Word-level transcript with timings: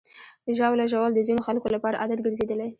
ژاوله 0.57 0.85
ژوول 0.91 1.11
د 1.15 1.19
ځینو 1.27 1.41
خلکو 1.47 1.67
لپاره 1.75 1.99
عادت 2.01 2.19
ګرځېدلی. 2.25 2.69